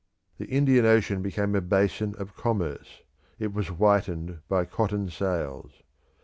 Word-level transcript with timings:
The 0.39 0.47
Indian 0.47 0.83
Ocean 0.83 1.21
became 1.21 1.53
a 1.53 1.61
basin 1.61 2.15
of 2.17 2.35
commerce; 2.35 3.03
it 3.37 3.53
was 3.53 3.67
whitened 3.67 4.39
by 4.49 4.65
cotton 4.65 5.09
sails. 5.11 5.83